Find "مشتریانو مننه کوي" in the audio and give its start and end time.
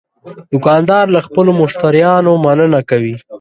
1.61-3.15